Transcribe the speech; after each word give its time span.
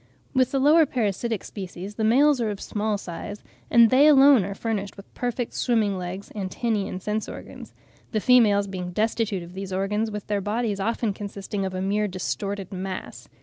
With 0.33 0.49
the 0.49 0.57
lower 0.59 0.87
parasitic 0.87 1.43
species 1.43 1.93
the 1.93 2.03
males 2.03 2.41
are 2.41 2.49
of 2.49 2.59
small 2.59 2.97
size, 2.97 3.43
and 3.69 3.91
they 3.91 4.07
alone 4.07 4.43
are 4.43 4.55
furnished 4.55 4.97
with 4.97 5.13
perfect 5.13 5.53
swimming 5.53 5.95
legs, 5.95 6.31
antennae 6.33 6.89
and 6.89 6.99
sense 6.99 7.29
organs; 7.29 7.71
the 8.11 8.19
females 8.19 8.65
being 8.65 8.93
destitute 8.93 9.43
of 9.43 9.53
these 9.53 9.71
organs, 9.71 10.09
with 10.09 10.25
their 10.25 10.41
bodies 10.41 10.79
often 10.79 11.13
consisting 11.13 11.65
of 11.65 11.75
a 11.75 11.83
mere 11.83 12.07
distorted 12.07 12.71
mass. 12.73 13.27